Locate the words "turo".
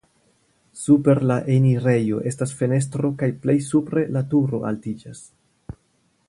4.33-4.63